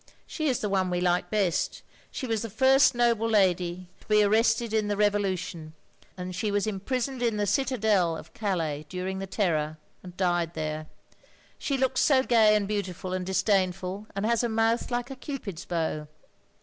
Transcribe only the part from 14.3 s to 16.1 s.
a mouth like a Cupid's bow."